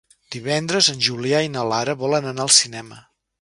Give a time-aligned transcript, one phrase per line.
[0.35, 2.99] Divendres en Julià i na Lara volen anar al cinema.